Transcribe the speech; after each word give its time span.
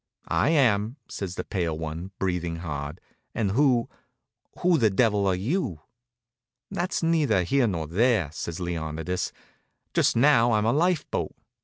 "I 0.27 0.49
am," 0.49 0.95
says 1.07 1.35
the 1.35 1.43
pale 1.43 1.77
one, 1.77 2.09
breathing 2.17 2.55
hard, 2.55 2.99
"and 3.35 3.51
who 3.51 3.87
who 4.61 4.79
the 4.79 4.89
devil 4.89 5.27
are 5.27 5.35
you?" 5.35 5.81
"That's 6.71 7.03
neither 7.03 7.43
here 7.43 7.67
nor 7.67 7.85
there," 7.85 8.31
says 8.31 8.59
Leonidas. 8.59 9.31
"Just 9.93 10.15
now 10.15 10.53
I'm 10.53 10.65
a 10.65 10.73
life 10.73 11.05
boat. 11.11 11.35